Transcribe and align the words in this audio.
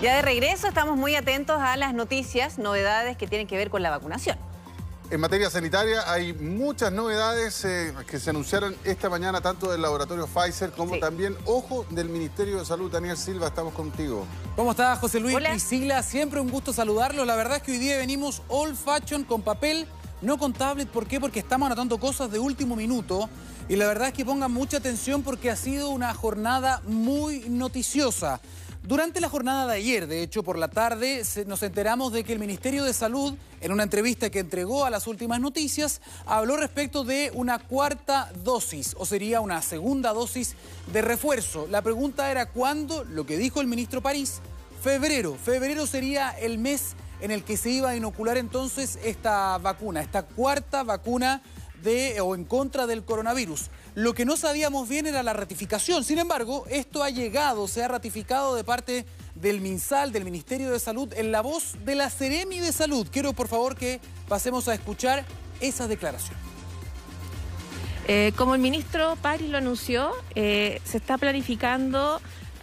Ya 0.00 0.16
de 0.16 0.22
regreso 0.22 0.66
estamos 0.66 0.96
muy 0.96 1.14
atentos 1.14 1.60
a 1.60 1.76
las 1.76 1.92
noticias, 1.92 2.56
novedades 2.56 3.18
que 3.18 3.26
tienen 3.26 3.46
que 3.46 3.58
ver 3.58 3.68
con 3.68 3.82
la 3.82 3.90
vacunación. 3.90 4.38
En 5.10 5.20
materia 5.20 5.50
sanitaria 5.50 6.10
hay 6.10 6.32
muchas 6.32 6.90
novedades 6.90 7.66
eh, 7.66 7.92
que 8.06 8.18
se 8.18 8.30
anunciaron 8.30 8.74
esta 8.84 9.10
mañana 9.10 9.42
tanto 9.42 9.70
del 9.70 9.82
laboratorio 9.82 10.26
Pfizer 10.26 10.70
como 10.70 10.98
también, 10.98 11.36
ojo, 11.44 11.84
del 11.90 12.08
Ministerio 12.08 12.60
de 12.60 12.64
Salud. 12.64 12.90
Daniel 12.90 13.18
Silva, 13.18 13.48
estamos 13.48 13.74
contigo. 13.74 14.24
¿Cómo 14.56 14.70
estás, 14.70 14.98
José 15.00 15.20
Luis? 15.20 15.34
Hola. 15.34 15.50
Priscila, 15.50 16.02
siempre 16.02 16.40
un 16.40 16.48
gusto 16.48 16.72
saludarlos. 16.72 17.26
La 17.26 17.36
verdad 17.36 17.58
es 17.58 17.62
que 17.62 17.72
hoy 17.72 17.78
día 17.78 17.98
venimos 17.98 18.40
old 18.48 18.76
fashion 18.76 19.24
con 19.24 19.42
papel, 19.42 19.86
no 20.22 20.38
con 20.38 20.54
tablet. 20.54 20.88
¿Por 20.88 21.06
qué? 21.06 21.20
Porque 21.20 21.40
estamos 21.40 21.66
anotando 21.66 21.98
cosas 21.98 22.30
de 22.30 22.38
último 22.38 22.74
minuto. 22.74 23.28
Y 23.68 23.76
la 23.76 23.86
verdad 23.86 24.08
es 24.08 24.14
que 24.14 24.24
pongan 24.24 24.50
mucha 24.50 24.78
atención 24.78 25.22
porque 25.22 25.50
ha 25.50 25.56
sido 25.56 25.90
una 25.90 26.14
jornada 26.14 26.80
muy 26.86 27.40
noticiosa. 27.50 28.40
Durante 28.90 29.20
la 29.20 29.28
jornada 29.28 29.68
de 29.68 29.74
ayer, 29.74 30.08
de 30.08 30.20
hecho 30.20 30.42
por 30.42 30.58
la 30.58 30.66
tarde, 30.66 31.22
nos 31.46 31.62
enteramos 31.62 32.12
de 32.12 32.24
que 32.24 32.32
el 32.32 32.40
Ministerio 32.40 32.82
de 32.82 32.92
Salud, 32.92 33.34
en 33.60 33.70
una 33.70 33.84
entrevista 33.84 34.30
que 34.30 34.40
entregó 34.40 34.84
a 34.84 34.90
las 34.90 35.06
últimas 35.06 35.40
noticias, 35.40 36.00
habló 36.26 36.56
respecto 36.56 37.04
de 37.04 37.30
una 37.32 37.60
cuarta 37.60 38.32
dosis, 38.42 38.96
o 38.98 39.06
sería 39.06 39.40
una 39.40 39.62
segunda 39.62 40.12
dosis 40.12 40.56
de 40.92 41.02
refuerzo. 41.02 41.68
La 41.70 41.82
pregunta 41.82 42.32
era 42.32 42.46
cuándo, 42.46 43.04
lo 43.04 43.24
que 43.26 43.36
dijo 43.36 43.60
el 43.60 43.68
ministro 43.68 44.00
París, 44.02 44.40
febrero. 44.82 45.36
Febrero 45.36 45.86
sería 45.86 46.30
el 46.30 46.58
mes 46.58 46.96
en 47.20 47.30
el 47.30 47.44
que 47.44 47.56
se 47.56 47.70
iba 47.70 47.90
a 47.90 47.96
inocular 47.96 48.38
entonces 48.38 48.98
esta 49.04 49.56
vacuna, 49.58 50.00
esta 50.00 50.24
cuarta 50.24 50.82
vacuna 50.82 51.42
de 51.82 52.20
o 52.20 52.34
en 52.34 52.44
contra 52.44 52.86
del 52.86 53.04
coronavirus. 53.04 53.70
Lo 53.94 54.14
que 54.14 54.24
no 54.24 54.36
sabíamos 54.36 54.88
bien 54.88 55.06
era 55.06 55.22
la 55.22 55.32
ratificación. 55.32 56.04
Sin 56.04 56.18
embargo, 56.18 56.64
esto 56.70 57.02
ha 57.02 57.10
llegado, 57.10 57.68
se 57.68 57.82
ha 57.82 57.88
ratificado 57.88 58.54
de 58.54 58.64
parte 58.64 59.06
del 59.34 59.60
MinSal, 59.60 60.12
del 60.12 60.24
Ministerio 60.24 60.70
de 60.70 60.78
Salud, 60.78 61.12
en 61.14 61.32
la 61.32 61.40
voz 61.40 61.76
de 61.84 61.94
la 61.94 62.10
Ceremi 62.10 62.58
de 62.58 62.72
Salud. 62.72 63.06
Quiero, 63.10 63.32
por 63.32 63.48
favor, 63.48 63.76
que 63.76 64.00
pasemos 64.28 64.68
a 64.68 64.74
escuchar 64.74 65.24
esa 65.60 65.88
declaración. 65.88 66.36
Eh, 68.08 68.32
como 68.36 68.54
el 68.54 68.60
ministro 68.60 69.16
Paris 69.22 69.50
lo 69.50 69.58
anunció, 69.58 70.10
eh, 70.34 70.80
se 70.84 70.96
está 70.96 71.16
planificando 71.16 72.20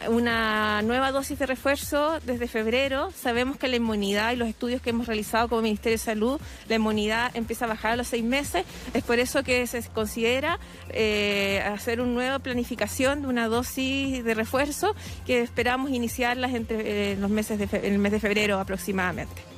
una 0.10 0.82
nueva 0.82 1.12
dosis 1.12 1.40
de 1.40 1.46
refuerzo 1.46 2.20
desde 2.26 2.48
febrero. 2.48 3.12
Sabemos 3.12 3.58
que 3.58 3.68
la 3.68 3.78
inmunidad 3.78 4.32
y 4.32 4.36
los 4.36 4.48
estudios 4.48 4.82
que 4.82 4.92
hemos 4.92 5.08
realizado 5.08 5.50
como 5.50 5.62
Ministerio 5.62 5.98
de 5.98 6.04
Salud, 6.04 6.40
la 6.68 6.76
inmunidad 6.76 7.36
empieza 7.36 7.66
a 7.66 7.68
bajar 7.68 7.94
a 7.94 7.96
los 7.96 8.08
seis 8.08 8.24
meses. 8.24 8.66
Es 8.94 9.04
por 9.04 9.20
eso 9.20 9.44
que 9.44 9.66
se 9.68 9.82
considera 9.90 10.60
eh, 10.90 11.64
hacer 11.66 12.02
una 12.02 12.12
nueva 12.12 12.40
planificación 12.40 13.22
de 13.22 13.28
una 13.28 13.48
dosis 13.48 14.24
de 14.24 14.34
refuerzo 14.34 14.96
que 15.26 15.42
esperamos 15.42 15.92
iniciarlas 15.92 16.54
entre 16.54 17.14
eh, 17.14 17.16
los 17.18 17.30
meses 17.30 17.60
el 17.74 18.00
mes 18.00 18.12
de 18.12 18.20
febrero 18.20 18.60
aproximadamente. 18.60 19.57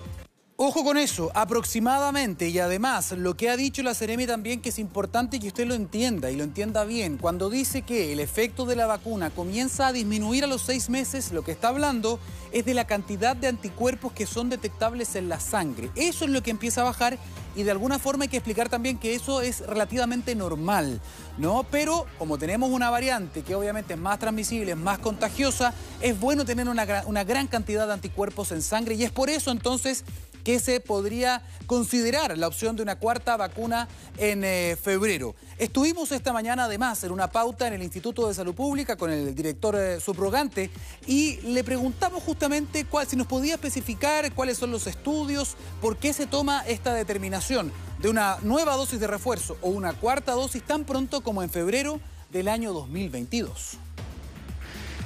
Ojo 0.61 0.83
con 0.83 0.97
eso, 0.97 1.31
aproximadamente, 1.35 2.49
y 2.49 2.59
además 2.59 3.13
lo 3.13 3.37
que 3.37 3.49
ha 3.49 3.55
dicho 3.55 3.81
la 3.81 3.95
Ceremi 3.95 4.27
también 4.27 4.59
que 4.59 4.67
es 4.67 4.77
importante 4.77 5.39
que 5.39 5.47
usted 5.47 5.65
lo 5.65 5.73
entienda 5.73 6.31
y 6.31 6.35
lo 6.35 6.43
entienda 6.43 6.83
bien. 6.83 7.15
Cuando 7.15 7.49
dice 7.49 7.83
que 7.83 8.11
el 8.11 8.19
efecto 8.19 8.65
de 8.65 8.75
la 8.75 8.85
vacuna 8.85 9.29
comienza 9.29 9.87
a 9.87 9.93
disminuir 9.93 10.43
a 10.43 10.47
los 10.47 10.61
seis 10.63 10.89
meses, 10.89 11.31
lo 11.31 11.43
que 11.43 11.53
está 11.53 11.69
hablando 11.69 12.19
es 12.51 12.65
de 12.65 12.73
la 12.73 12.85
cantidad 12.85 13.37
de 13.37 13.47
anticuerpos 13.47 14.11
que 14.11 14.25
son 14.25 14.49
detectables 14.49 15.15
en 15.15 15.29
la 15.29 15.39
sangre. 15.39 15.91
Eso 15.95 16.25
es 16.25 16.31
lo 16.31 16.43
que 16.43 16.51
empieza 16.51 16.81
a 16.81 16.83
bajar 16.83 17.17
y 17.55 17.63
de 17.63 17.71
alguna 17.71 17.97
forma 17.97 18.23
hay 18.23 18.29
que 18.29 18.37
explicar 18.37 18.67
también 18.67 18.97
que 18.97 19.15
eso 19.15 19.39
es 19.39 19.65
relativamente 19.65 20.35
normal, 20.35 20.99
¿no? 21.37 21.65
Pero 21.71 22.05
como 22.17 22.37
tenemos 22.37 22.69
una 22.69 22.89
variante 22.89 23.43
que 23.43 23.55
obviamente 23.55 23.93
es 23.93 23.99
más 23.99 24.19
transmisible, 24.19 24.71
es 24.71 24.77
más 24.77 24.99
contagiosa, 24.99 25.73
es 26.01 26.19
bueno 26.19 26.43
tener 26.43 26.67
una, 26.67 26.85
una 27.05 27.23
gran 27.23 27.47
cantidad 27.47 27.87
de 27.87 27.93
anticuerpos 27.93 28.51
en 28.51 28.61
sangre 28.61 28.95
y 28.95 29.05
es 29.05 29.11
por 29.11 29.29
eso 29.29 29.51
entonces 29.51 30.03
que 30.43 30.59
se 30.59 30.79
podría 30.79 31.41
considerar 31.65 32.37
la 32.37 32.47
opción 32.47 32.75
de 32.75 32.83
una 32.83 32.97
cuarta 32.97 33.37
vacuna 33.37 33.87
en 34.17 34.43
eh, 34.43 34.77
febrero. 34.81 35.35
Estuvimos 35.57 36.11
esta 36.11 36.33
mañana 36.33 36.65
además 36.65 37.03
en 37.03 37.11
una 37.11 37.29
pauta 37.29 37.67
en 37.67 37.73
el 37.73 37.83
Instituto 37.83 38.27
de 38.27 38.33
Salud 38.33 38.55
Pública 38.55 38.95
con 38.95 39.11
el 39.11 39.35
director 39.35 39.75
eh, 39.75 39.99
subrogante 39.99 40.69
y 41.05 41.37
le 41.41 41.63
preguntamos 41.63 42.23
justamente 42.23 42.85
cuál, 42.85 43.07
si 43.07 43.15
nos 43.15 43.27
podía 43.27 43.55
especificar 43.55 44.31
cuáles 44.33 44.57
son 44.57 44.71
los 44.71 44.87
estudios, 44.87 45.55
por 45.81 45.97
qué 45.97 46.13
se 46.13 46.27
toma 46.27 46.63
esta 46.67 46.93
determinación 46.93 47.71
de 47.99 48.09
una 48.09 48.37
nueva 48.41 48.75
dosis 48.75 48.99
de 48.99 49.07
refuerzo 49.07 49.57
o 49.61 49.69
una 49.69 49.93
cuarta 49.93 50.31
dosis 50.33 50.63
tan 50.63 50.85
pronto 50.85 51.21
como 51.21 51.43
en 51.43 51.49
febrero 51.49 51.99
del 52.31 52.47
año 52.47 52.73
2022. 52.73 53.77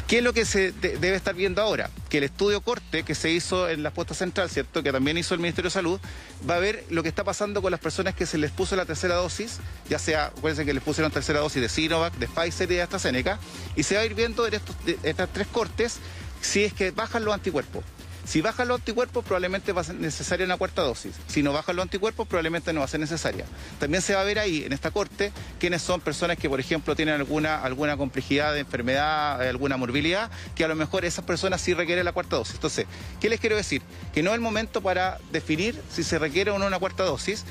¿Qué 0.08 0.18
es 0.18 0.24
lo 0.24 0.34
que 0.34 0.46
se 0.46 0.72
debe 0.74 1.16
estar 1.16 1.34
viendo 1.34 1.62
ahora? 1.62 1.90
Que 2.10 2.18
el 2.18 2.26
estudio 2.26 2.62
corte 2.62 3.04
que 3.04 3.16
se 3.16 3.32
hizo 3.32 3.70
en 3.70 3.84
la 3.84 3.92
puesta 3.92 4.14
central, 4.14 4.50
¿cierto? 4.50 4.84
Que 4.84 4.92
también 4.92 5.18
hizo 5.18 5.34
el 5.34 5.40
Ministerio 5.40 5.70
de 5.70 5.74
Salud, 5.74 6.00
va 6.48 6.56
a 6.56 6.60
ver 6.60 6.84
lo 6.90 7.04
que 7.04 7.10
está 7.10 7.24
pasando 7.24 7.62
con 7.62 7.72
las 7.72 7.80
personas 7.80 8.14
que 8.14 8.26
se 8.26 8.38
les 8.38 8.52
puso 8.52 8.76
la 8.76 8.86
tercera 8.86 9.16
dosis, 9.16 9.60
ya 9.90 10.00
sea, 10.00 10.26
acuérdense 10.26 10.66
que 10.66 10.74
les 10.74 10.84
pusieron 10.84 11.12
tercera 11.12 11.40
dosis 11.40 11.62
de 11.62 11.70
Sinovac, 11.70 12.14
de 12.16 12.28
Pfizer 12.28 12.70
y 12.72 12.76
de 12.76 12.82
AstraZeneca, 12.82 13.40
y 13.76 13.84
se 13.84 13.96
va 13.96 14.02
a 14.02 14.06
ir 14.06 14.14
viendo 14.14 14.46
en 14.46 14.56
estos, 14.56 14.76
estas 15.04 15.30
tres 15.32 15.48
cortes 15.48 16.00
si 16.42 16.66
es 16.66 16.74
que 16.74 16.92
bajan 16.92 17.24
los 17.24 17.34
anticuerpos. 17.34 17.84
Si 18.26 18.42
bajan 18.42 18.68
los 18.70 18.80
anticuerpos, 18.80 19.24
probablemente 19.24 19.74
va 19.74 19.82
a 19.82 19.84
ser 19.84 19.96
necesaria 19.96 20.46
una 20.46 20.58
cuarta 20.58 20.82
dosis. 20.82 21.14
Si 21.28 21.44
no 21.44 21.52
bajan 21.52 21.76
los 21.76 21.84
anticuerpos, 21.84 22.28
probablemente 22.28 22.72
no 22.72 22.80
va 22.80 22.86
a 22.86 22.90
ser 22.90 23.00
necesaria. 23.00 23.46
También 23.80 24.02
se 24.02 24.16
va 24.16 24.22
a 24.22 24.24
ver 24.24 24.40
ahí, 24.40 24.64
en 24.64 24.72
esta 24.72 24.92
corte, 24.92 25.32
quiénes 25.60 25.82
son 25.82 26.00
personas 26.00 26.38
que, 26.38 26.50
por 26.50 26.60
ejemplo, 26.60 26.96
tienen 26.96 27.16
alguna, 27.16 27.62
alguna 27.62 27.98
complejidad 27.98 28.54
de 28.54 28.62
enfermedad, 28.62 29.44
eh, 29.44 29.50
alguna 29.50 29.76
morbilidad, 29.78 30.32
que 30.56 30.64
a 30.64 30.68
lo 30.68 30.76
mejor 30.76 31.04
esas 31.04 31.26
personas 31.26 31.62
sí 31.62 31.74
requieren 31.74 32.06
la 32.06 32.14
cuarta 32.14 32.38
dosis. 32.38 32.56
Entonces, 32.56 32.86
¿qué 33.20 33.30
les 33.30 33.40
quiero 33.40 33.58
decir? 33.58 33.82
Que 34.14 34.24
no 34.24 34.30
es 34.30 34.36
el 34.36 34.42
momento 34.42 34.82
para 34.82 35.20
definir 35.32 35.80
si 35.92 36.04
se 36.04 36.18
requiere 36.18 36.52
o 36.52 36.60
no 36.60 36.66
una 36.66 36.80
cuarta 36.80 37.04
dosis. 37.04 37.44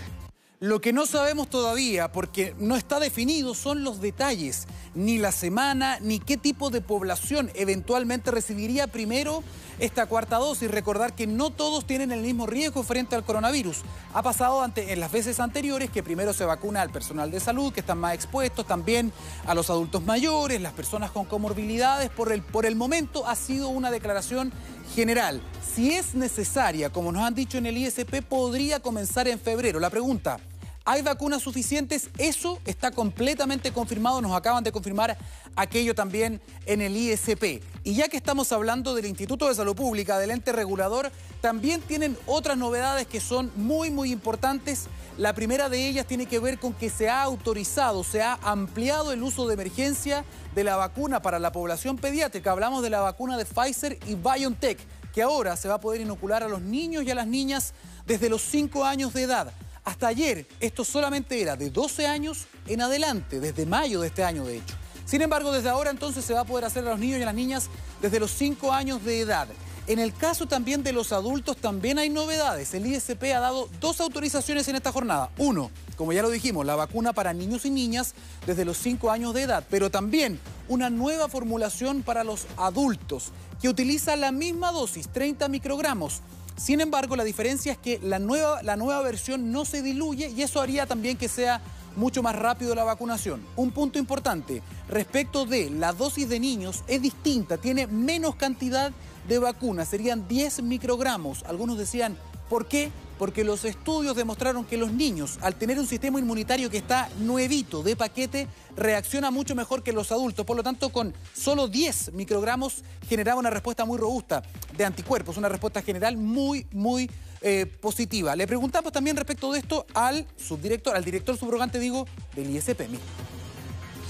Lo 0.63 0.81
que 0.81 0.93
no 0.93 1.07
sabemos 1.07 1.51
todavía, 1.51 2.13
porque 2.13 2.55
no 2.57 2.77
está 2.77 3.01
definido, 3.01 3.53
son 3.53 3.83
los 3.83 4.01
detalles, 4.01 4.69
ni 4.95 5.19
la 5.19 5.33
semana, 5.33 5.99
ni 6.01 6.21
qué 6.21 6.37
tipo 6.37 6.71
de 6.71 6.81
población 6.81 7.51
eventualmente 7.57 8.31
recibiría 8.31 8.87
primero 8.87 9.43
esta 9.81 10.07
cuarta 10.07 10.37
dosis. 10.37 10.71
Recordar 10.71 11.17
que 11.17 11.27
no 11.27 11.51
todos 11.51 11.85
tienen 11.85 12.13
el 12.13 12.21
mismo 12.21 12.47
riesgo 12.47 12.85
frente 12.85 13.17
al 13.17 13.25
coronavirus. 13.25 13.79
Ha 14.15 14.23
pasado 14.23 14.65
en 14.77 15.01
las 15.01 15.11
veces 15.11 15.41
anteriores 15.41 15.91
que 15.91 16.05
primero 16.05 16.33
se 16.33 16.45
vacuna 16.45 16.81
al 16.81 16.91
personal 16.91 17.33
de 17.33 17.41
salud, 17.41 17.73
que 17.73 17.81
están 17.81 17.99
más 17.99 18.15
expuestos, 18.15 18.65
también 18.65 19.13
a 19.49 19.55
los 19.57 19.69
adultos 19.69 20.05
mayores, 20.05 20.61
las 20.61 20.75
personas 20.75 21.11
con 21.11 21.25
comorbilidades. 21.25 22.09
Por 22.11 22.31
el, 22.31 22.41
por 22.41 22.67
el 22.67 22.77
momento 22.77 23.27
ha 23.27 23.35
sido 23.35 23.69
una 23.69 23.91
declaración 23.91 24.53
general. 24.95 25.43
Si 25.75 25.91
es 25.91 26.15
necesaria, 26.15 26.91
como 26.91 27.11
nos 27.11 27.25
han 27.25 27.35
dicho 27.35 27.59
en 27.59 27.67
el 27.67 27.77
ISP, 27.77 28.23
podría 28.23 28.79
comenzar 28.79 29.27
en 29.27 29.41
febrero. 29.41 29.81
La 29.81 29.91
pregunta, 29.91 30.39
¿Hay 30.85 31.03
vacunas 31.03 31.43
suficientes? 31.43 32.11
Eso 32.19 32.59
está 32.67 32.91
completamente 32.91 33.73
confirmado, 33.73 34.21
nos 34.21 34.33
acaban 34.33 34.65
de 34.65 34.73
confirmar 34.73 35.17
aquello 35.55 35.95
también 35.95 36.41
en 36.67 36.81
el 36.81 36.97
ISP. 36.97 37.63
Y 37.85 37.95
ya 37.95 38.09
que 38.09 38.17
estamos 38.17 38.51
hablando 38.51 38.93
del 38.95 39.07
Instituto 39.07 39.47
de 39.47 39.55
Salud 39.55 39.77
Pública, 39.77 40.19
del 40.19 40.33
ente 40.33 40.51
regulador, 40.51 41.13
también 41.41 41.81
tienen 41.83 42.19
otras 42.27 42.57
novedades 42.57 43.07
que 43.07 43.21
son 43.21 43.53
muy, 43.55 43.91
muy 43.91 44.11
importantes. 44.11 44.87
La 45.19 45.35
primera 45.35 45.69
de 45.69 45.87
ellas 45.87 46.07
tiene 46.07 46.27
que 46.27 46.41
ver 46.41 46.59
con 46.59 46.73
que 46.73 46.91
se 46.91 47.09
ha 47.09 47.23
autorizado, 47.23 48.03
se 48.03 48.21
ha 48.21 48.41
ampliado 48.43 49.13
el 49.13 49.23
uso 49.23 49.47
de 49.47 49.55
emergencia 49.55 50.25
de 50.53 50.65
la 50.65 50.75
vacuna 50.75 51.23
para 51.23 51.39
la 51.39 51.53
población 51.53 51.97
pediátrica. 51.97 52.51
Hablamos 52.51 52.83
de 52.83 52.91
la 52.91 53.01
vacuna 53.01 53.39
de 53.39 53.45
Pfizer 53.45 54.01
y 54.09 54.17
BioNTech, 54.17 54.81
que 55.13 55.23
ahora 55.23 55.57
se 55.57 55.69
va 55.69 55.75
a 55.75 55.81
poder 55.81 56.01
inocular 56.01 56.43
a 56.43 56.49
los 56.49 56.61
niños 56.61 57.05
y 57.05 57.11
a 57.13 57.15
las 57.15 57.29
niñas 57.29 57.73
desde 58.05 58.29
los 58.29 58.43
5 58.43 58.85
años 58.85 59.13
de 59.13 59.23
edad. 59.23 59.53
Hasta 59.85 60.07
ayer 60.07 60.47
esto 60.61 60.85
solamente 60.85 61.41
era 61.41 61.57
de 61.57 61.71
12 61.71 62.07
años 62.07 62.47
en 62.67 62.83
adelante, 62.83 63.41
desde 63.41 63.67
mayo 63.67 64.01
de 64.01 64.09
este 64.09 64.23
año 64.23 64.45
de 64.45 64.59
hecho. 64.59 64.75
Sin 65.05 65.23
embargo, 65.23 65.51
desde 65.51 65.69
ahora 65.69 65.91
entonces 65.91 66.25
se 66.25 66.35
va 66.35 66.41
a 66.41 66.45
poder 66.45 66.65
hacer 66.65 66.87
a 66.87 66.91
los 66.91 67.01
niños 67.01 67.19
y 67.19 67.23
a 67.23 67.27
las 67.27 67.35
niñas 67.35 67.69
desde 68.01 68.21
los 68.21 68.31
5 68.31 68.73
años 68.73 69.05
de 69.05 69.21
edad. 69.21 69.49
En 69.89 69.99
el 69.99 70.15
caso 70.15 70.47
también 70.47 70.85
de 70.85 70.93
los 70.93 71.11
adultos 71.13 71.57
también 71.57 71.99
hay 71.99 72.09
novedades. 72.09 72.73
El 72.73 72.87
ISP 72.87 73.25
ha 73.35 73.41
dado 73.41 73.69
dos 73.81 74.01
autorizaciones 74.01 74.69
en 74.69 74.77
esta 74.77 74.93
jornada. 74.93 75.31
Uno, 75.39 75.73
como 75.97 76.13
ya 76.13 76.23
lo 76.23 76.31
dijimos, 76.31 76.65
la 76.65 76.77
vacuna 76.77 77.13
para 77.13 77.33
niños 77.33 77.67
y 77.67 77.71
niñas 77.71 78.15
desde 78.47 78.65
los 78.65 78.79
5 78.79 79.11
años 79.11 79.35
de 79.35 79.43
edad, 79.43 79.65
pero 79.69 79.91
también 79.91 80.39
una 80.69 80.89
nueva 80.89 81.29
formulación 81.29 82.05
para 82.05 82.23
los 82.23 82.47
adultos 82.57 83.33
que 83.61 83.69
utiliza 83.69 84.15
la 84.15 84.31
misma 84.31 84.71
dosis, 84.71 85.09
30 85.09 85.49
microgramos 85.49 86.21
sin 86.57 86.81
embargo, 86.81 87.17
la 87.17 87.25
diferencia 87.25 87.73
es 87.73 87.79
que 87.79 87.99
la 88.03 88.19
nueva, 88.19 88.63
la 88.63 88.77
nueva 88.77 89.03
versión 89.03 89.53
no 89.53 89.65
se 89.65 89.83
diluye 89.83 90.31
y 90.31 90.43
eso 90.43 90.61
haría 90.61 90.87
también 90.87 91.17
que 91.17 91.29
sea 91.29 91.61
mucho 91.97 92.23
más 92.23 92.37
rápido 92.37 92.75
la 92.75 92.85
vacunación. 92.85 93.43
Un 93.57 93.71
punto 93.71 93.99
importante, 93.99 94.63
respecto 94.89 95.45
de 95.45 95.71
la 95.71 95.93
dosis 95.93 96.29
de 96.29 96.41
niños, 96.41 96.85
es 96.87 97.03
distinta, 97.03 97.59
tiene 97.59 97.87
menos 97.87 98.37
cantidad 98.37 98.93
de 99.29 99.39
vacunas, 99.39 99.89
serían 99.89 100.27
10 100.29 100.63
microgramos. 100.63 101.43
Algunos 101.45 101.79
decían, 101.79 102.17
¿por 102.49 102.67
qué? 102.67 102.91
Porque 103.23 103.45
los 103.45 103.65
estudios 103.65 104.17
demostraron 104.17 104.65
que 104.65 104.77
los 104.77 104.91
niños, 104.93 105.39
al 105.43 105.55
tener 105.55 105.79
un 105.79 105.87
sistema 105.87 106.19
inmunitario 106.19 106.69
que 106.69 106.79
está 106.79 107.09
nuevito 107.21 107.85
de 107.85 107.95
paquete, 107.95 108.49
reacciona 108.75 109.31
mucho 109.31 109.55
mejor 109.55 109.85
que 109.85 109.93
los 109.93 110.11
adultos. 110.11 110.45
Por 110.45 110.57
lo 110.57 110.65
tanto, 110.65 110.89
con 110.89 111.15
solo 111.33 111.69
10 111.69 112.15
microgramos 112.15 112.83
generaba 113.09 113.39
una 113.39 113.51
respuesta 113.51 113.85
muy 113.85 113.97
robusta 113.97 114.43
de 114.77 114.85
anticuerpos, 114.85 115.37
una 115.37 115.49
respuesta 115.49 115.83
general 115.83 116.17
muy, 116.17 116.67
muy 116.73 117.09
eh, 117.43 117.67
positiva. 117.67 118.35
Le 118.35 118.49
preguntamos 118.49 118.91
también 118.91 119.17
respecto 119.17 119.53
de 119.53 119.61
esto 119.61 119.87
al 119.95 120.27
subdirector, 120.37 120.97
al 120.97 121.05
director 121.05 121.37
subrogante, 121.37 121.79
digo, 121.79 122.09
del 122.35 122.51
ISP. 122.51 122.89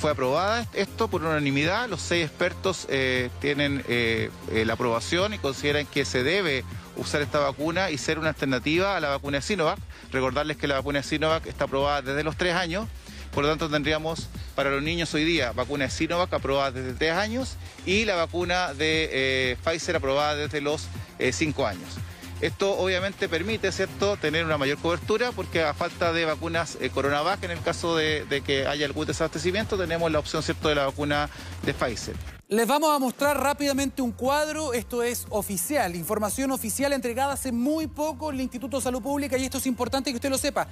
Fue 0.03 0.11
aprobada 0.11 0.67
esto 0.73 1.07
por 1.07 1.23
unanimidad. 1.23 1.89
Los 1.89 2.03
seis 2.03 2.27
expertos 2.27 2.89
eh, 2.91 3.31
tienen 3.41 3.85
eh, 3.87 4.31
la 4.67 4.73
aprobación 4.73 5.33
y 5.33 5.39
consideran 5.39 5.87
que 5.87 6.05
se 6.05 6.25
debe 6.25 6.65
usar 6.97 7.23
esta 7.23 7.39
vacuna 7.39 7.89
y 7.93 7.99
ser 7.99 8.19
una 8.19 8.31
alternativa 8.31 8.97
a 8.97 9.01
la 9.01 9.11
vacuna 9.11 9.37
de 9.37 9.43
Sinovac. 9.43 9.79
Recordarles 10.11 10.57
que 10.57 10.67
la 10.67 10.75
vacuna 10.75 10.99
de 10.99 11.05
Sinovac 11.05 11.47
está 11.47 11.67
aprobada 11.67 12.03
desde 12.03 12.25
los 12.25 12.37
tres 12.37 12.57
años. 12.57 12.89
Por 13.33 13.45
lo 13.45 13.51
tanto, 13.51 13.71
tendríamos 13.71 14.27
para 14.57 14.73
los 14.73 14.83
niños 14.83 15.15
hoy 15.15 15.23
día 15.23 15.53
vacuna 15.53 15.85
de 15.85 15.91
Sinovac 15.93 16.35
aprobada 16.35 16.73
desde 16.73 16.95
tres 16.95 17.13
años 17.13 17.55
y 17.87 18.05
la 18.05 18.17
vacuna 18.17 18.75
de 18.75 19.57
Pfizer 19.65 19.95
aprobada 19.95 20.35
desde 20.35 20.61
los 20.61 20.89
cinco 21.31 21.65
años. 21.65 21.97
Esto 22.43 22.77
obviamente 22.77 23.29
permite, 23.29 23.71
¿cierto?, 23.71 24.17
tener 24.17 24.45
una 24.45 24.59
mayor 24.59 24.77
cobertura 24.79 25.31
porque 25.31 25.63
a 25.63 25.75
falta 25.75 26.13
de 26.13 26.25
vacunas 26.25 26.77
eh, 26.81 26.91
Coronavac, 26.91 27.45
en 27.45 27.53
el 27.53 27.63
caso 27.63 27.95
de, 27.95 28.43
que 28.45 28.67
haya 28.67 28.85
algún 28.85 29.07
desabastecimiento, 29.07 29.79
tenemos 29.79 30.11
la 30.11 30.19
opción, 30.19 30.43
¿cierto?, 30.43 30.69
de 30.69 30.75
la 30.75 30.87
vacuna 30.87 31.31
de 31.65 31.73
Pfizer. 31.73 32.17
Les 32.49 32.67
vamos 32.67 32.95
a 32.95 32.99
mostrar 32.99 33.41
rápidamente 33.41 34.03
un 34.03 34.11
cuadro, 34.11 34.73
esto 34.73 35.05
es 35.05 35.25
oficial, 35.31 35.95
información 35.95 36.51
oficial 36.51 36.93
entregada 36.93 37.35
hace 37.35 37.53
muy 37.53 37.87
poco 37.87 38.31
el 38.31 38.41
Instituto 38.41 38.79
de 38.79 38.83
Salud 38.83 39.01
Pública 39.01 39.39
y 39.39 39.45
esto 39.45 39.59
es 39.59 39.67
importante 39.67 40.11
que 40.11 40.17
usted 40.17 40.29
lo 40.29 40.37
sepa. 40.37 40.67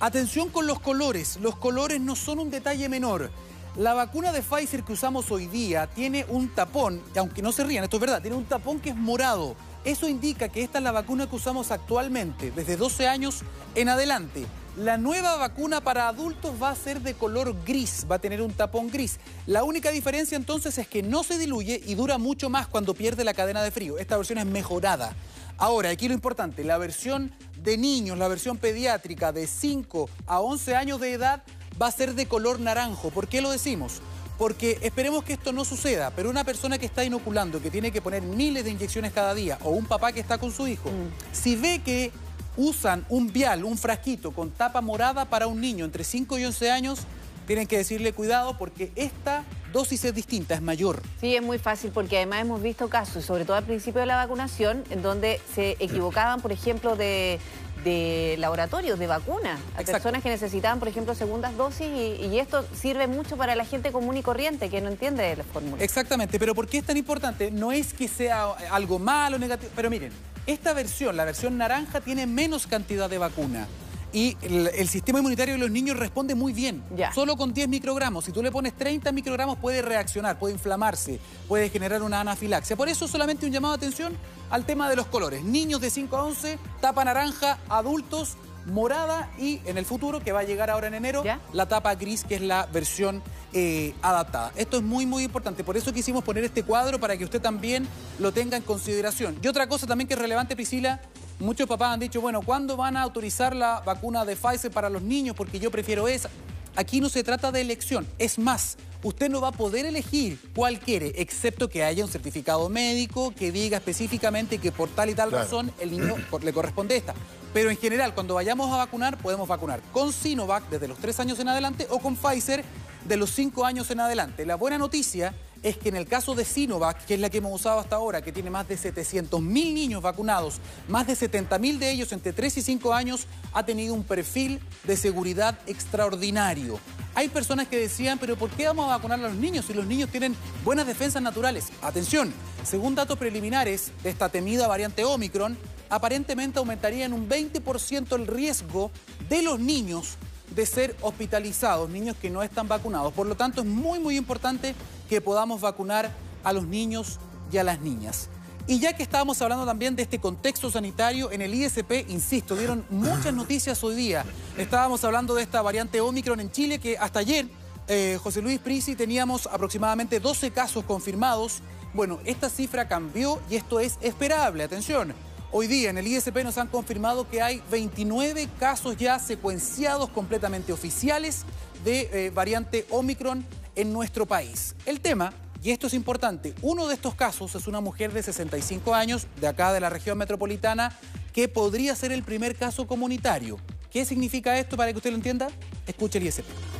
Atención 0.00 0.50
con 0.50 0.66
los 0.66 0.78
colores, 0.78 1.38
los 1.40 1.56
colores 1.56 2.02
no 2.02 2.16
son 2.16 2.38
un 2.38 2.50
detalle 2.50 2.86
menor. 2.90 3.30
La 3.76 3.94
vacuna 3.94 4.30
de 4.30 4.42
Pfizer 4.42 4.84
que 4.84 4.92
usamos 4.92 5.30
hoy 5.30 5.46
día 5.46 5.86
tiene 5.86 6.26
un 6.28 6.50
tapón, 6.50 7.02
aunque 7.16 7.40
no 7.40 7.50
se 7.50 7.64
rían, 7.64 7.82
esto 7.82 7.96
es 7.96 8.02
verdad, 8.02 8.20
tiene 8.20 8.36
un 8.36 8.44
tapón 8.44 8.78
que 8.78 8.90
es 8.90 8.96
morado. 8.96 9.56
Eso 9.84 10.08
indica 10.08 10.48
que 10.48 10.62
esta 10.62 10.78
es 10.78 10.84
la 10.84 10.92
vacuna 10.92 11.28
que 11.28 11.36
usamos 11.36 11.70
actualmente, 11.70 12.50
desde 12.50 12.76
12 12.76 13.06
años 13.06 13.42
en 13.74 13.90
adelante. 13.90 14.46
La 14.78 14.96
nueva 14.96 15.36
vacuna 15.36 15.82
para 15.82 16.08
adultos 16.08 16.54
va 16.60 16.70
a 16.70 16.74
ser 16.74 17.00
de 17.02 17.14
color 17.14 17.54
gris, 17.64 18.06
va 18.10 18.16
a 18.16 18.18
tener 18.18 18.40
un 18.40 18.52
tapón 18.52 18.90
gris. 18.90 19.20
La 19.46 19.62
única 19.62 19.90
diferencia 19.90 20.36
entonces 20.36 20.78
es 20.78 20.88
que 20.88 21.02
no 21.02 21.22
se 21.22 21.38
diluye 21.38 21.80
y 21.84 21.94
dura 21.94 22.16
mucho 22.16 22.48
más 22.48 22.66
cuando 22.66 22.94
pierde 22.94 23.24
la 23.24 23.34
cadena 23.34 23.62
de 23.62 23.70
frío. 23.70 23.98
Esta 23.98 24.16
versión 24.16 24.38
es 24.38 24.46
mejorada. 24.46 25.14
Ahora, 25.58 25.90
aquí 25.90 26.08
lo 26.08 26.14
importante, 26.14 26.64
la 26.64 26.78
versión 26.78 27.30
de 27.62 27.76
niños, 27.76 28.18
la 28.18 28.26
versión 28.26 28.56
pediátrica 28.56 29.32
de 29.32 29.46
5 29.46 30.08
a 30.26 30.40
11 30.40 30.74
años 30.74 30.98
de 30.98 31.12
edad 31.12 31.42
va 31.80 31.88
a 31.88 31.92
ser 31.92 32.14
de 32.14 32.26
color 32.26 32.58
naranjo. 32.58 33.10
¿Por 33.10 33.28
qué 33.28 33.40
lo 33.40 33.50
decimos? 33.50 34.00
Porque 34.38 34.78
esperemos 34.82 35.24
que 35.24 35.34
esto 35.34 35.52
no 35.52 35.64
suceda, 35.64 36.10
pero 36.10 36.30
una 36.30 36.44
persona 36.44 36.78
que 36.78 36.86
está 36.86 37.04
inoculando, 37.04 37.62
que 37.62 37.70
tiene 37.70 37.92
que 37.92 38.02
poner 38.02 38.22
miles 38.22 38.64
de 38.64 38.70
inyecciones 38.70 39.12
cada 39.12 39.34
día, 39.34 39.58
o 39.62 39.70
un 39.70 39.86
papá 39.86 40.12
que 40.12 40.20
está 40.20 40.38
con 40.38 40.52
su 40.52 40.66
hijo, 40.66 40.90
mm. 40.90 41.34
si 41.34 41.56
ve 41.56 41.82
que 41.84 42.12
usan 42.56 43.04
un 43.08 43.32
vial, 43.32 43.64
un 43.64 43.76
frasquito 43.76 44.32
con 44.32 44.50
tapa 44.50 44.80
morada 44.80 45.24
para 45.24 45.46
un 45.46 45.60
niño 45.60 45.84
entre 45.84 46.04
5 46.04 46.38
y 46.38 46.44
11 46.44 46.70
años, 46.70 47.00
tienen 47.46 47.66
que 47.66 47.76
decirle 47.76 48.12
cuidado 48.12 48.56
porque 48.56 48.90
esta 48.96 49.44
dosis 49.72 50.04
es 50.04 50.14
distinta, 50.14 50.54
es 50.54 50.62
mayor. 50.62 51.02
Sí, 51.20 51.34
es 51.34 51.42
muy 51.42 51.58
fácil 51.58 51.90
porque 51.92 52.16
además 52.16 52.42
hemos 52.42 52.62
visto 52.62 52.88
casos, 52.88 53.24
sobre 53.24 53.44
todo 53.44 53.56
al 53.56 53.64
principio 53.64 54.00
de 54.00 54.06
la 54.06 54.16
vacunación, 54.16 54.84
en 54.90 55.02
donde 55.02 55.40
se 55.54 55.72
equivocaban, 55.72 56.40
por 56.40 56.52
ejemplo, 56.52 56.96
de 56.96 57.38
de 57.84 58.36
laboratorios, 58.38 58.98
de 58.98 59.06
vacunas, 59.06 59.60
a 59.76 59.82
personas 59.82 60.22
que 60.22 60.30
necesitaban, 60.30 60.78
por 60.78 60.88
ejemplo, 60.88 61.14
segundas 61.14 61.56
dosis 61.56 61.86
y, 61.86 62.38
esto 62.38 62.66
sirve 62.74 63.06
mucho 63.06 63.36
para 63.36 63.54
la 63.54 63.64
gente 63.64 63.92
común 63.92 64.16
y 64.16 64.22
corriente 64.22 64.68
que 64.68 64.80
no 64.80 64.88
entiende 64.88 65.36
la 65.36 65.44
fórmula. 65.44 65.82
Exactamente, 65.82 66.38
pero 66.38 66.54
¿por 66.54 66.66
qué 66.66 66.78
es 66.78 66.84
tan 66.84 66.96
importante? 66.96 67.50
No 67.50 67.70
es 67.70 67.94
que 67.94 68.08
sea 68.08 68.52
algo 68.70 68.98
malo, 68.98 69.38
negativo, 69.38 69.70
pero 69.76 69.88
miren, 69.88 70.12
esta 70.46 70.72
versión, 70.72 71.16
la 71.16 71.24
versión 71.24 71.56
naranja, 71.56 72.00
tiene 72.00 72.26
menos 72.26 72.66
cantidad 72.66 73.08
de 73.08 73.18
vacuna 73.18 73.68
y 74.14 74.36
el, 74.42 74.88
sistema 74.88 75.18
inmunitario 75.18 75.54
de 75.54 75.60
los 75.60 75.70
niños 75.72 75.98
responde 75.98 76.36
muy 76.36 76.52
bien. 76.52 76.84
Solo 77.12 77.36
con 77.36 77.52
10 77.52 77.68
microgramos. 77.68 78.24
Si 78.24 78.30
tú 78.30 78.42
le 78.42 78.52
pones 78.52 78.72
30 78.76 79.10
microgramos 79.10 79.58
puede 79.58 79.82
reaccionar, 79.82 80.38
puede 80.38 80.54
inflamarse, 80.54 81.18
puede 81.48 81.68
generar 81.68 82.00
una 82.00 82.20
anafilaxia. 82.20 82.76
Por 82.76 82.88
eso 82.88 83.08
solamente 83.08 83.44
un 83.44 83.50
llamado 83.50 83.76
de 83.76 83.78
atención 83.78 84.16
al 84.50 84.64
tema 84.64 84.88
de 84.88 84.94
los 84.94 85.06
colores. 85.06 85.42
Niños 85.42 85.80
de 85.80 85.90
5 85.90 86.16
a 86.16 86.24
11, 86.26 86.58
tapa 86.80 87.04
naranja, 87.04 87.58
adultos 87.68 88.36
morada 88.66 89.30
y 89.38 89.60
en 89.66 89.78
el 89.78 89.84
futuro, 89.84 90.20
que 90.20 90.32
va 90.32 90.40
a 90.40 90.44
llegar 90.44 90.70
ahora 90.70 90.86
en 90.86 90.94
enero, 90.94 91.22
la 91.52 91.66
tapa 91.66 91.94
gris, 91.96 92.24
que 92.24 92.36
es 92.36 92.40
la 92.40 92.66
versión 92.66 93.22
eh, 93.52 93.94
adaptada. 94.00 94.52
Esto 94.56 94.78
es 94.78 94.82
muy, 94.82 95.06
muy 95.06 95.24
importante. 95.24 95.64
Por 95.64 95.76
eso 95.76 95.92
quisimos 95.92 96.24
poner 96.24 96.44
este 96.44 96.62
cuadro 96.62 96.98
para 96.98 97.16
que 97.16 97.24
usted 97.24 97.42
también 97.42 97.86
lo 98.18 98.32
tenga 98.32 98.56
en 98.56 98.62
consideración. 98.62 99.36
Y 99.42 99.48
otra 99.48 99.66
cosa 99.66 99.86
también 99.86 100.08
que 100.08 100.14
es 100.14 100.20
relevante, 100.20 100.56
Priscila, 100.56 101.00
Muchos 101.40 101.68
papás 101.68 101.94
han 101.94 102.00
dicho, 102.00 102.20
bueno, 102.20 102.42
¿cuándo 102.42 102.76
van 102.76 102.96
a 102.96 103.02
autorizar 103.02 103.56
la 103.56 103.80
vacuna 103.80 104.24
de 104.24 104.36
Pfizer 104.36 104.70
para 104.70 104.88
los 104.88 105.02
niños? 105.02 105.34
Porque 105.36 105.58
yo 105.58 105.70
prefiero 105.70 106.06
esa. 106.06 106.30
Aquí 106.76 107.00
no 107.00 107.08
se 107.08 107.24
trata 107.24 107.50
de 107.50 107.60
elección. 107.60 108.06
Es 108.18 108.38
más, 108.38 108.76
usted 109.02 109.28
no 109.28 109.40
va 109.40 109.48
a 109.48 109.52
poder 109.52 109.84
elegir 109.84 110.38
cuál 110.54 110.78
quiere, 110.78 111.12
excepto 111.16 111.68
que 111.68 111.84
haya 111.84 112.04
un 112.04 112.10
certificado 112.10 112.68
médico 112.68 113.32
que 113.36 113.52
diga 113.52 113.78
específicamente 113.78 114.58
que 114.58 114.72
por 114.72 114.88
tal 114.88 115.10
y 115.10 115.14
tal 115.14 115.30
razón 115.30 115.72
el 115.78 115.90
niño 115.90 116.16
le 116.42 116.52
corresponde 116.52 116.96
esta. 116.96 117.14
Pero 117.52 117.70
en 117.70 117.76
general, 117.76 118.14
cuando 118.14 118.34
vayamos 118.34 118.72
a 118.72 118.76
vacunar, 118.76 119.18
podemos 119.18 119.46
vacunar 119.46 119.80
con 119.92 120.12
Sinovac 120.12 120.68
desde 120.70 120.88
los 120.88 120.98
tres 120.98 121.20
años 121.20 121.38
en 121.38 121.48
adelante 121.48 121.86
o 121.90 121.98
con 121.98 122.16
Pfizer 122.16 122.64
de 123.06 123.16
los 123.16 123.30
cinco 123.30 123.64
años 123.64 123.90
en 123.90 124.00
adelante. 124.00 124.46
La 124.46 124.56
buena 124.56 124.78
noticia 124.78 125.34
es 125.64 125.78
que 125.78 125.88
en 125.88 125.96
el 125.96 126.06
caso 126.06 126.34
de 126.34 126.44
Sinovac, 126.44 127.06
que 127.06 127.14
es 127.14 127.20
la 127.20 127.30
que 127.30 127.38
hemos 127.38 127.52
usado 127.52 127.80
hasta 127.80 127.96
ahora, 127.96 128.22
que 128.22 128.32
tiene 128.32 128.50
más 128.50 128.68
de 128.68 128.76
700.000 128.76 129.40
niños 129.40 130.02
vacunados, 130.02 130.60
más 130.88 131.06
de 131.06 131.14
70.000 131.14 131.78
de 131.78 131.90
ellos 131.90 132.12
entre 132.12 132.34
3 132.34 132.58
y 132.58 132.62
5 132.62 132.92
años, 132.92 133.26
ha 133.54 133.64
tenido 133.64 133.94
un 133.94 134.04
perfil 134.04 134.60
de 134.84 134.96
seguridad 134.96 135.58
extraordinario. 135.66 136.78
Hay 137.14 137.28
personas 137.28 137.66
que 137.66 137.78
decían, 137.78 138.18
pero 138.18 138.36
¿por 138.36 138.50
qué 138.50 138.66
vamos 138.66 138.84
a 138.84 138.96
vacunar 138.96 139.18
a 139.20 139.22
los 139.22 139.36
niños 139.36 139.64
si 139.64 139.72
los 139.72 139.86
niños 139.86 140.10
tienen 140.10 140.36
buenas 140.64 140.86
defensas 140.86 141.22
naturales? 141.22 141.68
Atención, 141.80 142.34
según 142.62 142.94
datos 142.94 143.18
preliminares 143.18 143.90
de 144.02 144.10
esta 144.10 144.28
temida 144.28 144.66
variante 144.66 145.02
Omicron, 145.04 145.56
aparentemente 145.88 146.58
aumentaría 146.58 147.06
en 147.06 147.14
un 147.14 147.26
20% 147.26 148.16
el 148.16 148.26
riesgo 148.26 148.90
de 149.30 149.42
los 149.42 149.58
niños 149.58 150.18
de 150.50 150.66
ser 150.66 150.96
hospitalizados, 151.00 151.88
niños 151.88 152.16
que 152.20 152.30
no 152.30 152.42
están 152.42 152.68
vacunados. 152.68 153.12
Por 153.12 153.26
lo 153.26 153.36
tanto, 153.36 153.60
es 153.60 153.66
muy, 153.66 153.98
muy 153.98 154.16
importante 154.16 154.74
que 155.08 155.20
podamos 155.20 155.60
vacunar 155.60 156.10
a 156.42 156.52
los 156.52 156.66
niños 156.66 157.18
y 157.52 157.58
a 157.58 157.64
las 157.64 157.80
niñas. 157.80 158.28
Y 158.66 158.78
ya 158.78 158.94
que 158.94 159.02
estábamos 159.02 159.42
hablando 159.42 159.66
también 159.66 159.94
de 159.94 160.02
este 160.02 160.18
contexto 160.18 160.70
sanitario, 160.70 161.30
en 161.30 161.42
el 161.42 161.52
ISP, 161.52 162.08
insisto, 162.08 162.56
dieron 162.56 162.84
muchas 162.88 163.34
noticias 163.34 163.82
hoy 163.84 163.94
día. 163.94 164.24
Estábamos 164.56 165.04
hablando 165.04 165.34
de 165.34 165.42
esta 165.42 165.60
variante 165.60 166.00
Omicron 166.00 166.40
en 166.40 166.50
Chile, 166.50 166.78
que 166.78 166.96
hasta 166.96 167.18
ayer, 167.18 167.46
eh, 167.88 168.18
José 168.22 168.40
Luis 168.40 168.58
Prisi, 168.60 168.96
teníamos 168.96 169.46
aproximadamente 169.46 170.18
12 170.18 170.50
casos 170.50 170.84
confirmados. 170.84 171.60
Bueno, 171.92 172.20
esta 172.24 172.48
cifra 172.48 172.88
cambió 172.88 173.38
y 173.50 173.56
esto 173.56 173.80
es 173.80 173.98
esperable. 174.00 174.64
Atención, 174.64 175.14
Hoy 175.56 175.68
día 175.68 175.90
en 175.90 175.98
el 175.98 176.08
ISP 176.08 176.42
nos 176.42 176.58
han 176.58 176.66
confirmado 176.66 177.30
que 177.30 177.40
hay 177.40 177.62
29 177.70 178.48
casos 178.58 178.96
ya 178.96 179.20
secuenciados 179.20 180.10
completamente 180.10 180.72
oficiales 180.72 181.44
de 181.84 182.10
eh, 182.12 182.30
variante 182.30 182.84
Omicron 182.90 183.46
en 183.76 183.92
nuestro 183.92 184.26
país. 184.26 184.74
El 184.84 184.98
tema, 184.98 185.32
y 185.62 185.70
esto 185.70 185.86
es 185.86 185.94
importante, 185.94 186.56
uno 186.60 186.88
de 186.88 186.94
estos 186.94 187.14
casos 187.14 187.54
es 187.54 187.68
una 187.68 187.80
mujer 187.80 188.12
de 188.12 188.24
65 188.24 188.96
años 188.96 189.28
de 189.40 189.46
acá 189.46 189.72
de 189.72 189.78
la 189.78 189.90
región 189.90 190.18
metropolitana 190.18 190.92
que 191.32 191.46
podría 191.46 191.94
ser 191.94 192.10
el 192.10 192.24
primer 192.24 192.56
caso 192.56 192.88
comunitario. 192.88 193.60
¿Qué 193.92 194.04
significa 194.04 194.58
esto 194.58 194.76
para 194.76 194.90
que 194.90 194.96
usted 194.96 195.10
lo 195.10 195.16
entienda? 195.16 195.50
Escuche 195.86 196.18
el 196.18 196.26
ISP. 196.26 196.73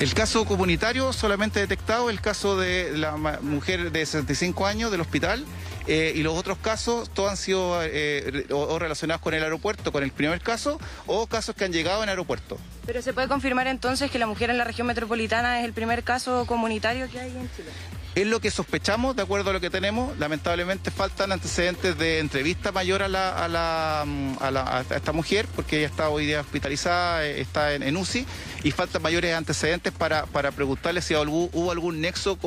El 0.00 0.14
caso 0.14 0.44
comunitario 0.44 1.12
solamente 1.12 1.58
detectado 1.58 2.08
el 2.08 2.20
caso 2.20 2.56
de 2.56 2.96
la 2.96 3.16
mujer 3.16 3.90
de 3.90 4.06
65 4.06 4.64
años 4.64 4.92
del 4.92 5.00
hospital 5.00 5.44
eh, 5.88 6.12
y 6.14 6.22
los 6.22 6.38
otros 6.38 6.56
casos, 6.58 7.10
todos 7.10 7.30
han 7.30 7.36
sido 7.36 7.80
eh, 7.82 8.46
relacionados 8.78 9.20
con 9.20 9.34
el 9.34 9.42
aeropuerto, 9.42 9.90
con 9.90 10.04
el 10.04 10.12
primer 10.12 10.40
caso, 10.40 10.78
o 11.06 11.26
casos 11.26 11.56
que 11.56 11.64
han 11.64 11.72
llegado 11.72 12.04
en 12.04 12.10
aeropuerto. 12.10 12.58
Pero 12.86 13.02
se 13.02 13.12
puede 13.12 13.26
confirmar 13.26 13.66
entonces 13.66 14.08
que 14.08 14.20
la 14.20 14.28
mujer 14.28 14.50
en 14.50 14.58
la 14.58 14.64
región 14.64 14.86
metropolitana 14.86 15.58
es 15.58 15.64
el 15.64 15.72
primer 15.72 16.04
caso 16.04 16.46
comunitario 16.46 17.10
que 17.10 17.18
hay 17.18 17.30
en 17.30 17.50
Chile. 17.56 17.70
Es 18.14 18.26
lo 18.26 18.40
que 18.40 18.50
sospechamos, 18.50 19.14
de 19.14 19.22
acuerdo 19.22 19.50
a 19.50 19.52
lo 19.52 19.60
que 19.60 19.70
tenemos. 19.70 20.18
Lamentablemente 20.18 20.90
faltan 20.90 21.30
antecedentes 21.30 21.96
de 21.98 22.18
entrevista 22.18 22.72
mayor 22.72 23.02
a, 23.02 23.08
la, 23.08 23.30
a, 23.30 23.48
la, 23.48 24.02
a, 24.40 24.80
esta 24.80 25.12
mujer, 25.12 25.46
porque 25.54 25.78
ella 25.78 25.86
está 25.86 26.08
hoy 26.08 26.26
día 26.26 26.40
hospitalizada, 26.40 27.24
eh, 27.26 27.40
está 27.40 27.74
en, 27.74 27.96
UCI, 27.96 28.26
y 28.64 28.70
faltan 28.72 29.02
mayores 29.02 29.34
antecedentes 29.34 29.92
para, 29.92 30.26
para 30.26 30.50
preguntarle 30.50 31.00
si 31.00 31.14
hubo, 31.14 31.70
algún 31.70 32.00
nexo, 32.00 32.38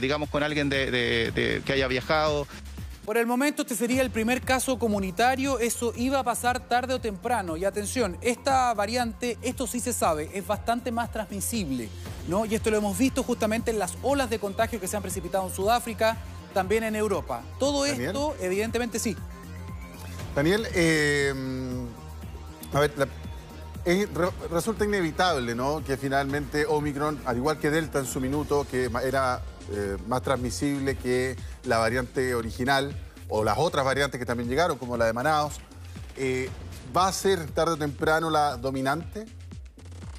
digamos, 0.00 0.28
con 0.28 0.42
alguien 0.42 0.68
de, 0.68 1.62
que 1.64 1.72
haya 1.72 1.88
viajado 1.88 2.46
Por 3.04 3.18
el 3.18 3.26
momento 3.26 3.62
este 3.62 3.76
sería 3.76 4.00
el 4.00 4.10
primer 4.10 4.40
caso 4.40 4.78
comunitario, 4.78 5.58
eso 5.58 5.92
iba 5.94 6.20
a 6.20 6.22
pasar 6.24 6.60
tarde 6.60 6.94
o 6.94 7.00
temprano. 7.00 7.54
Y 7.58 7.66
atención, 7.66 8.16
esta 8.22 8.72
variante, 8.72 9.36
esto 9.42 9.66
sí 9.66 9.78
se 9.78 9.92
sabe, 9.92 10.30
es 10.32 10.46
bastante 10.46 10.90
más 10.90 11.12
transmisible, 11.12 11.90
¿no? 12.28 12.46
Y 12.46 12.54
esto 12.54 12.70
lo 12.70 12.78
hemos 12.78 12.96
visto 12.96 13.22
justamente 13.22 13.70
en 13.70 13.78
las 13.78 13.98
olas 14.02 14.30
de 14.30 14.38
contagio 14.38 14.80
que 14.80 14.88
se 14.88 14.96
han 14.96 15.02
precipitado 15.02 15.46
en 15.46 15.54
Sudáfrica, 15.54 16.16
también 16.54 16.82
en 16.82 16.96
Europa. 16.96 17.42
Todo 17.58 17.84
esto, 17.84 18.34
evidentemente 18.40 18.98
sí. 18.98 19.14
Daniel, 20.34 20.66
eh, 20.74 21.34
a 22.72 22.80
ver, 22.80 22.92
resulta 24.50 24.86
inevitable, 24.86 25.54
¿no? 25.54 25.84
Que 25.84 25.98
finalmente 25.98 26.64
Omicron, 26.64 27.20
al 27.26 27.36
igual 27.36 27.58
que 27.58 27.68
Delta 27.68 27.98
en 27.98 28.06
su 28.06 28.18
minuto, 28.18 28.66
que 28.70 28.90
era 29.04 29.42
eh, 29.72 29.96
más 30.06 30.22
transmisible 30.22 30.96
que 30.96 31.36
la 31.64 31.78
variante 31.78 32.34
original 32.34 32.94
o 33.28 33.44
las 33.44 33.58
otras 33.58 33.84
variantes 33.84 34.18
que 34.18 34.26
también 34.26 34.48
llegaron, 34.48 34.78
como 34.78 34.96
la 34.96 35.06
de 35.06 35.12
Manaus, 35.12 35.54
eh, 36.16 36.48
¿va 36.96 37.08
a 37.08 37.12
ser 37.12 37.46
tarde 37.50 37.72
o 37.72 37.76
temprano 37.76 38.30
la 38.30 38.56
dominante? 38.56 39.26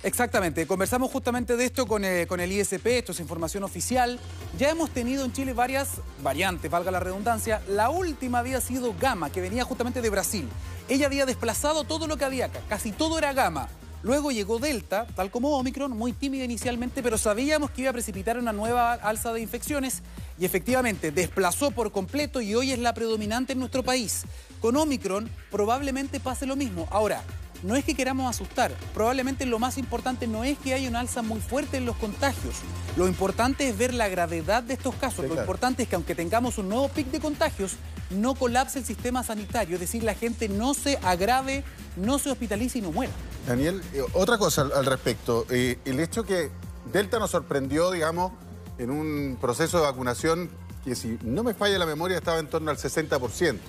Exactamente, 0.03 0.67
conversamos 0.67 1.11
justamente 1.11 1.57
de 1.57 1.65
esto 1.65 1.87
con, 1.87 2.05
eh, 2.05 2.27
con, 2.27 2.39
el 2.39 2.51
ISP, 2.51 2.85
esto 2.85 3.11
es 3.11 3.19
información 3.19 3.63
oficial. 3.63 4.19
Ya 4.57 4.69
hemos 4.69 4.91
tenido 4.91 5.25
en 5.25 5.33
Chile 5.33 5.53
varias 5.53 5.93
variantes, 6.21 6.69
valga 6.69 6.91
la 6.91 6.99
redundancia. 6.99 7.61
La 7.67 7.89
última 7.89 8.39
había 8.39 8.61
sido 8.61 8.93
Gama, 8.99 9.31
que 9.31 9.41
venía 9.41 9.63
justamente 9.63 10.03
de 10.03 10.09
Brasil. 10.11 10.47
Ella 10.89 11.07
había 11.07 11.25
desplazado 11.25 11.85
todo 11.85 12.05
lo 12.05 12.17
que 12.17 12.25
había 12.25 12.45
acá, 12.45 12.61
casi 12.69 12.91
todo 12.91 13.17
era 13.17 13.33
Gama. 13.33 13.67
Luego 14.05 14.29
llegó 14.29 14.59
Delta, 14.59 15.07
tal 15.15 15.31
como 15.31 15.57
Omicron, 15.57 15.89
muy 15.97 16.13
tímida 16.13 16.43
inicialmente, 16.43 17.01
pero 17.01 17.17
sabíamos 17.17 17.71
que 17.71 17.81
iba 17.81 17.89
a 17.89 17.93
precipitar 17.93 18.38
una 18.38 18.53
nueva 18.53 18.93
alza 18.93 19.33
de 19.33 19.41
infecciones 19.41 20.03
y 20.38 20.45
efectivamente 20.45 21.09
desplazó 21.09 21.71
por 21.71 21.91
completo 21.91 22.39
y 22.39 22.53
hoy 22.53 22.71
es 22.71 22.77
la 22.77 22.93
predominante 22.93 23.53
en 23.53 23.59
nuestro 23.59 23.81
país. 23.81 24.25
Con 24.62 24.77
Omicron 24.77 25.27
probablemente 25.50 26.19
pase 26.19 26.45
lo 26.45 26.55
mismo. 26.55 26.88
Ahora, 26.91 27.24
no 27.63 27.75
es 27.75 27.83
que 27.83 27.95
queramos 27.95 28.29
asustar, 28.29 28.71
probablemente 28.93 29.47
lo 29.47 29.57
más 29.57 29.79
importante 29.79 30.27
no 30.27 30.43
es 30.43 30.59
que 30.59 30.75
haya 30.75 30.88
una 30.88 31.00
alza 31.00 31.24
muy 31.24 31.39
fuerte 31.39 31.77
en 31.77 31.88
los 31.88 31.95
contagios, 31.95 32.57
lo 32.97 33.07
importante 33.07 33.67
es 33.67 33.75
ver 33.75 33.91
la 33.91 34.07
gravedad 34.07 34.62
de 34.62 34.75
estos 34.75 34.93
casos, 34.95 35.25
lo 35.25 35.33
importante 35.33 35.81
es 35.81 35.89
que 35.89 35.95
aunque 35.95 36.13
tengamos 36.13 36.59
un 36.59 36.69
nuevo 36.69 36.89
pic 36.89 37.07
de 37.07 37.19
contagios, 37.19 37.77
no 38.12 38.35
colapse 38.35 38.77
el 38.77 38.85
sistema 38.85 39.24
sanitario, 39.24 39.77
es 39.77 39.81
decir, 39.81 40.03
la 40.03 40.13
gente 40.13 40.47
no 40.47 40.75
se 40.75 40.97
agrave, 40.97 41.63
no 41.95 42.19
se 42.19 42.29
hospitalice 42.29 42.77
y 42.77 42.81
no 42.81 42.91
muera. 42.91 43.13
Daniel, 43.47 43.81
eh, 43.93 44.03
otra 44.13 44.37
cosa 44.37 44.61
al, 44.61 44.85
respecto. 44.85 45.45
Eh, 45.49 45.77
el 45.85 45.99
hecho 45.99 46.23
que 46.23 46.49
Delta 46.91 47.19
nos 47.19 47.31
sorprendió, 47.31 47.91
digamos, 47.91 48.31
en 48.77 48.89
un 48.89 49.37
proceso 49.39 49.77
de 49.77 49.83
vacunación 49.83 50.49
que 50.83 50.95
si 50.95 51.17
no 51.23 51.43
me 51.43 51.53
falla 51.53 51.77
la 51.79 51.85
memoria 51.85 52.17
estaba 52.17 52.39
en 52.39 52.47
torno 52.47 52.71
al 52.71 52.77
60%. 52.77 53.59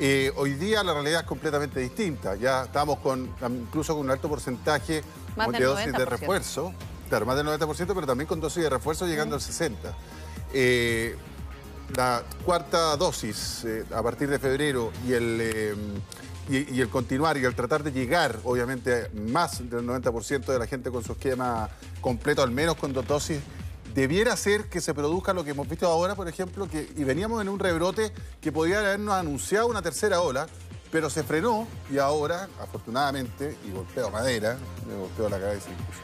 Eh, 0.00 0.32
hoy 0.36 0.54
día 0.54 0.82
la 0.84 0.94
realidad 0.94 1.22
es 1.22 1.26
completamente 1.26 1.80
distinta. 1.80 2.36
Ya 2.36 2.64
estamos 2.64 2.98
con 2.98 3.30
incluso 3.48 3.94
con 3.94 4.04
un 4.06 4.10
alto 4.10 4.28
porcentaje 4.28 5.02
de 5.52 5.64
dosis 5.64 5.92
de 5.92 6.04
refuerzo. 6.04 6.72
Claro, 7.08 7.26
más 7.26 7.36
del 7.36 7.46
90%, 7.46 7.94
pero 7.94 8.06
también 8.06 8.28
con 8.28 8.40
dosis 8.40 8.62
de 8.62 8.70
refuerzo 8.70 9.06
llegando 9.06 9.34
al 9.34 9.40
60%. 9.40 11.16
la 11.96 12.22
cuarta 12.44 12.96
dosis 12.96 13.66
a 13.94 14.02
partir 14.02 14.28
de 14.28 14.38
febrero 14.38 14.92
y 15.06 15.14
el 15.14 16.02
y, 16.48 16.80
el 16.80 16.88
continuar 16.88 17.36
y 17.36 17.44
el 17.44 17.54
tratar 17.54 17.82
de 17.82 17.92
llegar, 17.92 18.38
obviamente, 18.44 19.10
más 19.10 19.58
del 19.68 19.86
90% 19.86 20.46
de 20.46 20.58
la 20.58 20.66
gente 20.66 20.90
con 20.90 21.04
su 21.04 21.12
esquema 21.12 21.68
completo, 22.00 22.42
al 22.42 22.50
menos 22.50 22.76
con 22.76 22.92
dos 22.92 23.06
dosis, 23.06 23.38
debiera 23.94 24.36
ser 24.36 24.64
que 24.64 24.80
se 24.80 24.94
produzca 24.94 25.32
lo 25.32 25.44
que 25.44 25.50
hemos 25.50 25.68
visto 25.68 25.86
ahora, 25.86 26.14
por 26.14 26.28
ejemplo, 26.28 26.68
que, 26.68 26.88
y 26.96 27.04
veníamos 27.04 27.42
en 27.42 27.48
un 27.48 27.58
rebrote 27.58 28.12
que 28.40 28.50
podía 28.50 28.78
habernos 28.78 29.14
anunciado 29.14 29.66
una 29.66 29.82
tercera 29.82 30.20
ola, 30.20 30.46
pero 30.90 31.10
se 31.10 31.22
frenó 31.22 31.66
y 31.90 31.98
ahora, 31.98 32.48
afortunadamente, 32.60 33.56
y 33.66 33.70
golpeo 33.70 34.10
madera, 34.10 34.56
me 34.86 34.94
golpeo 34.94 35.28
la 35.28 35.38
cabeza 35.38 35.68
incluso, 35.70 36.00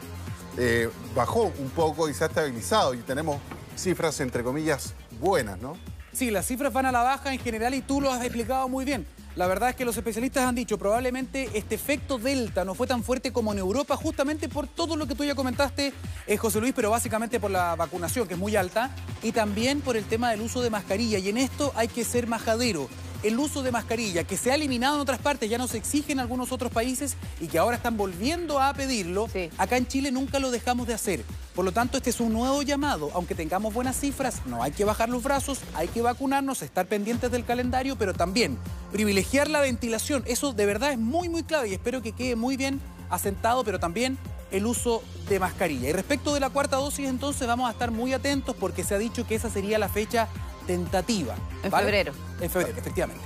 eh, 0.57 0.89
bajó 1.15 1.51
un 1.57 1.69
poco 1.71 2.07
y 2.07 2.13
se 2.13 2.23
ha 2.23 2.27
estabilizado 2.27 2.93
y 2.93 2.97
tenemos 2.99 3.39
cifras, 3.75 4.19
entre 4.19 4.43
comillas, 4.43 4.93
buenas, 5.19 5.59
¿no? 5.59 5.75
Sí, 6.13 6.31
las 6.31 6.45
cifras 6.45 6.71
van 6.71 6.85
a 6.85 6.91
la 6.91 7.01
baja 7.01 7.33
en 7.33 7.39
general 7.39 7.73
y 7.73 7.81
tú 7.81 7.99
lo 7.99 8.11
has 8.11 8.23
explicado 8.23 8.69
muy 8.69 8.85
bien. 8.85 9.05
La 9.35 9.47
verdad 9.47 9.69
es 9.69 9.75
que 9.75 9.83
los 9.83 9.97
especialistas 9.97 10.47
han 10.47 10.55
dicho 10.55 10.77
probablemente 10.77 11.49
este 11.53 11.75
efecto 11.75 12.17
delta 12.17 12.63
no 12.63 12.73
fue 12.73 12.87
tan 12.87 13.03
fuerte 13.03 13.33
como 13.33 13.51
en 13.51 13.59
Europa 13.59 13.97
justamente 13.97 14.47
por 14.47 14.65
todo 14.65 14.95
lo 14.95 15.07
que 15.07 15.15
tú 15.15 15.25
ya 15.25 15.35
comentaste, 15.35 15.91
eh, 16.25 16.37
José 16.37 16.61
Luis, 16.61 16.73
pero 16.73 16.89
básicamente 16.89 17.37
por 17.37 17.51
la 17.51 17.75
vacunación 17.75 18.29
que 18.29 18.35
es 18.35 18.39
muy 18.39 18.55
alta 18.55 18.95
y 19.23 19.33
también 19.33 19.81
por 19.81 19.97
el 19.97 20.05
tema 20.05 20.31
del 20.31 20.39
uso 20.39 20.61
de 20.61 20.69
mascarilla. 20.69 21.19
Y 21.19 21.27
en 21.27 21.37
esto 21.37 21.73
hay 21.75 21.89
que 21.89 22.05
ser 22.05 22.27
majadero. 22.27 22.87
El 23.23 23.37
uso 23.37 23.61
de 23.61 23.71
mascarilla, 23.71 24.23
que 24.23 24.37
se 24.37 24.51
ha 24.51 24.55
eliminado 24.55 24.95
en 24.95 25.01
otras 25.01 25.19
partes, 25.19 25.49
ya 25.49 25.57
no 25.57 25.67
se 25.67 25.77
exige 25.77 26.13
en 26.13 26.21
algunos 26.21 26.53
otros 26.53 26.71
países 26.71 27.17
y 27.41 27.47
que 27.47 27.57
ahora 27.57 27.75
están 27.75 27.97
volviendo 27.97 28.61
a 28.61 28.73
pedirlo, 28.73 29.27
acá 29.57 29.75
en 29.75 29.87
Chile 29.87 30.11
nunca 30.11 30.39
lo 30.39 30.49
dejamos 30.49 30.87
de 30.87 30.93
hacer. 30.93 31.25
Por 31.55 31.63
lo 31.63 31.71
tanto, 31.71 31.97
este 31.97 32.09
es 32.09 32.19
un 32.19 32.33
nuevo 32.33 32.61
llamado. 32.63 33.09
Aunque 33.13 33.33
tengamos 33.33 33.73
buenas 33.73 33.97
cifras, 33.97 34.45
no 34.45 34.61
hay 34.61 34.71
que 34.71 34.83
bajar 34.83 35.07
los 35.07 35.23
brazos, 35.23 35.61
hay 35.73 35.87
que 35.87 36.01
vacunarnos, 36.01 36.61
estar 36.61 36.85
pendientes 36.85 37.31
del 37.31 37.45
calendario, 37.45 37.95
pero 37.95 38.13
también 38.13 38.57
privilegiar 38.91 39.49
la 39.49 39.61
ventilación. 39.61 40.23
Eso 40.27 40.51
de 40.51 40.65
verdad 40.65 40.91
es 40.91 40.99
muy, 40.99 41.29
muy 41.29 41.43
clave 41.43 41.69
y 41.69 41.73
espero 41.73 42.01
que 42.01 42.11
quede 42.11 42.35
muy 42.35 42.57
bien 42.57 42.81
asentado, 43.09 43.63
pero 43.63 43.79
también 43.79 44.17
el 44.51 44.65
uso 44.65 45.01
de 45.29 45.39
mascarilla. 45.39 45.89
Y 45.89 45.93
respecto 45.93 46.33
de 46.33 46.41
la 46.41 46.49
cuarta 46.49 46.75
dosis, 46.75 47.07
entonces 47.07 47.47
vamos 47.47 47.69
a 47.69 47.71
estar 47.71 47.89
muy 47.89 48.13
atentos 48.13 48.55
porque 48.59 48.83
se 48.83 48.93
ha 48.93 48.97
dicho 48.97 49.25
que 49.25 49.35
esa 49.35 49.49
sería 49.49 49.79
la 49.79 49.87
fecha 49.87 50.27
tentativa. 50.67 51.35
En 51.63 51.71
febrero. 51.71 52.13
En 52.41 52.49
febrero, 52.49 52.77
efectivamente. 52.77 53.23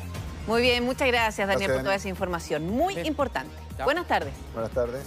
Muy 0.48 0.62
bien, 0.62 0.84
muchas 0.84 1.08
gracias 1.08 1.48
Daniel 1.48 1.72
por 1.72 1.82
toda 1.82 1.96
esa 1.96 2.10
información. 2.10 2.70
Muy 2.70 2.98
importante. 3.00 3.56
Buenas 3.84 4.08
tardes. 4.08 4.34
Buenas 4.54 4.72
tardes. 4.72 5.06